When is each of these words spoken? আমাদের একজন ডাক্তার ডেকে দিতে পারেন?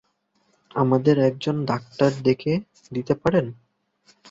আমাদের 0.75 1.15
একজন 1.29 1.55
ডাক্তার 1.65 2.11
ডেকে 2.23 2.53
দিতে 2.91 3.13
পারেন? 3.15 3.45